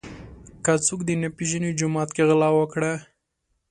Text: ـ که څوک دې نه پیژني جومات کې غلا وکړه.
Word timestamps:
ـ 0.33 0.63
که 0.65 0.73
څوک 0.87 0.99
دې 1.07 1.15
نه 1.23 1.29
پیژني 1.37 1.71
جومات 1.79 2.09
کې 2.15 2.23
غلا 2.29 2.49
وکړه. 2.55 2.93